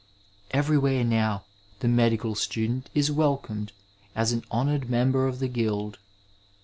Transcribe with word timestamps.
Everywhere 0.49 1.03
now 1.03 1.43
the 1.81 1.87
medical 1.87 2.33
student 2.33 2.89
is 2.95 3.11
welcomed 3.11 3.71
as 4.15 4.31
an 4.31 4.43
honoured 4.51 4.89
member 4.89 5.27
of 5.27 5.37
the 5.37 5.47
guild. 5.47 5.99